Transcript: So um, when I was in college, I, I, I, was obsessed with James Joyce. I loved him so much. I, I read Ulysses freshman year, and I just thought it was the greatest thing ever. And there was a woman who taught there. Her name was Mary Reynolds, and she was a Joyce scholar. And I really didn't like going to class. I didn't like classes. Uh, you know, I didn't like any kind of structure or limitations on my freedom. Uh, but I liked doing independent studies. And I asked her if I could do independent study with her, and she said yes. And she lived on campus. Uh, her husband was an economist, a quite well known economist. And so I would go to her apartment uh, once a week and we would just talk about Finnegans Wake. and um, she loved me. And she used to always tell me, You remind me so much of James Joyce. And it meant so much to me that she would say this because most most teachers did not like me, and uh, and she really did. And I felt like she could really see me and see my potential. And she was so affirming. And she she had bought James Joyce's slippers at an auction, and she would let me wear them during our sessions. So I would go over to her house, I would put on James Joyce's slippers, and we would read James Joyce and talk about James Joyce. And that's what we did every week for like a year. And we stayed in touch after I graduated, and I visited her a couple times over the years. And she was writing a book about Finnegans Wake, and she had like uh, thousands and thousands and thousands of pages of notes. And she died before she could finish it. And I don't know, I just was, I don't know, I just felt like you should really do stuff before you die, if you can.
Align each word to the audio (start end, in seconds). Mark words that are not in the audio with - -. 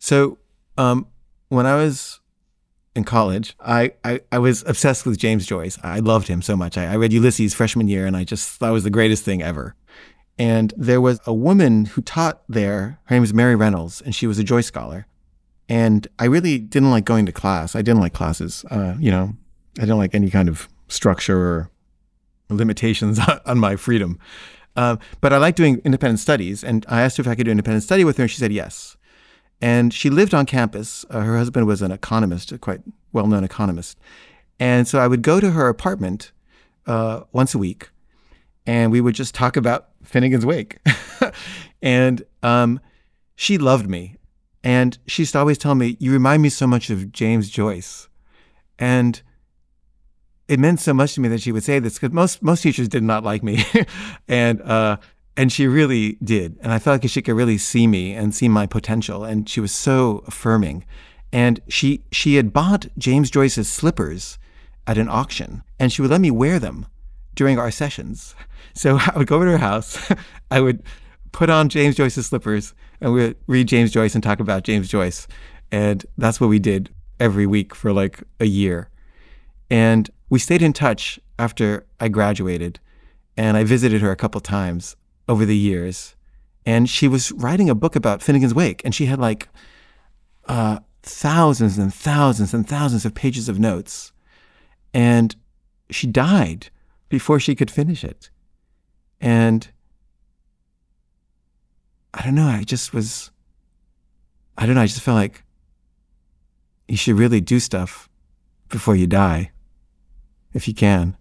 So 0.00 0.38
um, 0.76 1.06
when 1.50 1.66
I 1.66 1.76
was 1.76 2.20
in 2.96 3.04
college, 3.04 3.54
I, 3.60 3.92
I, 4.02 4.20
I, 4.32 4.38
was 4.38 4.64
obsessed 4.66 5.06
with 5.06 5.18
James 5.18 5.46
Joyce. 5.46 5.78
I 5.84 6.00
loved 6.00 6.26
him 6.26 6.42
so 6.42 6.56
much. 6.56 6.76
I, 6.76 6.92
I 6.92 6.96
read 6.96 7.12
Ulysses 7.12 7.54
freshman 7.54 7.86
year, 7.86 8.06
and 8.06 8.16
I 8.16 8.24
just 8.24 8.58
thought 8.58 8.70
it 8.70 8.72
was 8.72 8.84
the 8.84 8.90
greatest 8.90 9.24
thing 9.24 9.42
ever. 9.42 9.76
And 10.38 10.72
there 10.76 11.00
was 11.02 11.20
a 11.26 11.34
woman 11.34 11.84
who 11.84 12.00
taught 12.00 12.42
there. 12.48 12.98
Her 13.04 13.14
name 13.14 13.20
was 13.20 13.34
Mary 13.34 13.54
Reynolds, 13.54 14.00
and 14.00 14.14
she 14.14 14.26
was 14.26 14.38
a 14.38 14.44
Joyce 14.44 14.66
scholar. 14.66 15.06
And 15.68 16.08
I 16.18 16.24
really 16.24 16.58
didn't 16.58 16.90
like 16.90 17.04
going 17.04 17.26
to 17.26 17.32
class. 17.32 17.76
I 17.76 17.82
didn't 17.82 18.00
like 18.00 18.14
classes. 18.14 18.64
Uh, 18.70 18.94
you 18.98 19.10
know, 19.10 19.34
I 19.76 19.82
didn't 19.82 19.98
like 19.98 20.14
any 20.14 20.30
kind 20.30 20.48
of 20.48 20.68
structure 20.88 21.38
or 21.38 21.70
limitations 22.48 23.20
on 23.46 23.58
my 23.58 23.76
freedom. 23.76 24.18
Uh, 24.74 24.96
but 25.20 25.32
I 25.32 25.36
liked 25.36 25.58
doing 25.58 25.80
independent 25.84 26.20
studies. 26.20 26.64
And 26.64 26.86
I 26.88 27.02
asked 27.02 27.18
her 27.18 27.20
if 27.20 27.28
I 27.28 27.34
could 27.34 27.44
do 27.44 27.50
independent 27.50 27.84
study 27.84 28.02
with 28.02 28.16
her, 28.16 28.24
and 28.24 28.30
she 28.30 28.38
said 28.38 28.50
yes. 28.50 28.96
And 29.60 29.92
she 29.92 30.10
lived 30.10 30.34
on 30.34 30.46
campus. 30.46 31.04
Uh, 31.10 31.20
her 31.20 31.36
husband 31.36 31.66
was 31.66 31.82
an 31.82 31.92
economist, 31.92 32.52
a 32.52 32.58
quite 32.58 32.80
well 33.12 33.26
known 33.26 33.44
economist. 33.44 33.98
And 34.58 34.86
so 34.86 34.98
I 34.98 35.06
would 35.06 35.22
go 35.22 35.40
to 35.40 35.50
her 35.52 35.68
apartment 35.68 36.32
uh, 36.86 37.22
once 37.32 37.54
a 37.54 37.58
week 37.58 37.90
and 38.66 38.92
we 38.92 39.00
would 39.00 39.14
just 39.14 39.34
talk 39.34 39.56
about 39.56 39.88
Finnegans 40.04 40.44
Wake. 40.44 40.78
and 41.82 42.22
um, 42.42 42.80
she 43.34 43.58
loved 43.58 43.88
me. 43.88 44.16
And 44.62 44.98
she 45.06 45.22
used 45.22 45.32
to 45.32 45.38
always 45.38 45.58
tell 45.58 45.74
me, 45.74 45.96
You 45.98 46.12
remind 46.12 46.42
me 46.42 46.50
so 46.50 46.66
much 46.66 46.90
of 46.90 47.10
James 47.12 47.48
Joyce. 47.48 48.08
And 48.78 49.22
it 50.46 50.60
meant 50.60 50.80
so 50.80 50.92
much 50.92 51.14
to 51.14 51.20
me 51.20 51.28
that 51.28 51.40
she 51.40 51.52
would 51.52 51.64
say 51.64 51.78
this 51.78 51.94
because 51.94 52.12
most 52.12 52.42
most 52.42 52.62
teachers 52.62 52.88
did 52.88 53.02
not 53.02 53.24
like 53.24 53.42
me, 53.42 53.64
and 54.28 54.60
uh, 54.62 54.96
and 55.36 55.52
she 55.52 55.66
really 55.66 56.18
did. 56.22 56.58
And 56.60 56.72
I 56.72 56.78
felt 56.78 57.02
like 57.02 57.10
she 57.10 57.22
could 57.22 57.34
really 57.34 57.58
see 57.58 57.86
me 57.86 58.14
and 58.14 58.34
see 58.34 58.48
my 58.48 58.66
potential. 58.66 59.24
And 59.24 59.48
she 59.48 59.60
was 59.60 59.72
so 59.72 60.24
affirming. 60.26 60.84
And 61.32 61.60
she 61.68 62.02
she 62.10 62.34
had 62.34 62.52
bought 62.52 62.86
James 62.98 63.30
Joyce's 63.30 63.70
slippers 63.70 64.38
at 64.86 64.98
an 64.98 65.08
auction, 65.08 65.62
and 65.78 65.92
she 65.92 66.02
would 66.02 66.10
let 66.10 66.20
me 66.20 66.30
wear 66.30 66.58
them 66.58 66.86
during 67.34 67.58
our 67.58 67.70
sessions. 67.70 68.34
So 68.74 68.98
I 69.14 69.16
would 69.16 69.28
go 69.28 69.36
over 69.36 69.44
to 69.44 69.52
her 69.52 69.58
house, 69.58 70.12
I 70.50 70.60
would 70.60 70.82
put 71.32 71.50
on 71.50 71.68
James 71.68 71.94
Joyce's 71.94 72.26
slippers, 72.26 72.74
and 73.00 73.12
we 73.12 73.20
would 73.20 73.36
read 73.46 73.68
James 73.68 73.92
Joyce 73.92 74.14
and 74.14 74.24
talk 74.24 74.40
about 74.40 74.64
James 74.64 74.88
Joyce. 74.88 75.28
And 75.70 76.04
that's 76.18 76.40
what 76.40 76.48
we 76.48 76.58
did 76.58 76.90
every 77.20 77.46
week 77.46 77.74
for 77.74 77.92
like 77.92 78.24
a 78.40 78.46
year. 78.46 78.90
And 79.70 80.10
we 80.28 80.40
stayed 80.40 80.62
in 80.62 80.72
touch 80.72 81.20
after 81.38 81.86
I 82.00 82.08
graduated, 82.08 82.80
and 83.36 83.56
I 83.56 83.62
visited 83.62 84.02
her 84.02 84.10
a 84.10 84.16
couple 84.16 84.40
times 84.40 84.96
over 85.30 85.46
the 85.46 85.56
years. 85.56 86.16
And 86.66 86.90
she 86.90 87.06
was 87.06 87.30
writing 87.32 87.70
a 87.70 87.74
book 87.74 87.94
about 87.94 88.20
Finnegans 88.20 88.52
Wake, 88.52 88.82
and 88.84 88.92
she 88.92 89.06
had 89.06 89.20
like 89.20 89.48
uh, 90.46 90.80
thousands 91.02 91.78
and 91.78 91.94
thousands 91.94 92.52
and 92.52 92.68
thousands 92.68 93.06
of 93.06 93.14
pages 93.14 93.48
of 93.48 93.58
notes. 93.58 94.12
And 94.92 95.36
she 95.88 96.08
died 96.08 96.70
before 97.08 97.38
she 97.38 97.54
could 97.54 97.70
finish 97.70 98.02
it. 98.02 98.28
And 99.20 99.68
I 102.12 102.22
don't 102.22 102.34
know, 102.34 102.48
I 102.48 102.64
just 102.64 102.92
was, 102.92 103.30
I 104.58 104.66
don't 104.66 104.74
know, 104.74 104.82
I 104.82 104.86
just 104.86 105.00
felt 105.00 105.14
like 105.14 105.44
you 106.88 106.96
should 106.96 107.16
really 107.16 107.40
do 107.40 107.60
stuff 107.60 108.08
before 108.68 108.96
you 108.96 109.06
die, 109.06 109.52
if 110.52 110.66
you 110.66 110.74
can. 110.74 111.16